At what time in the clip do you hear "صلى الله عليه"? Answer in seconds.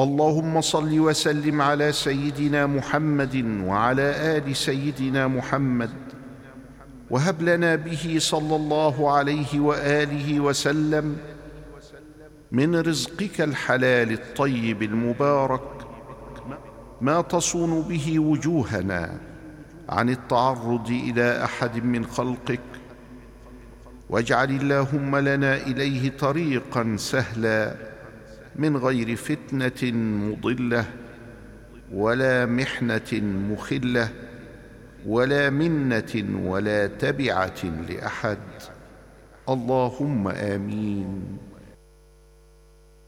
8.18-9.60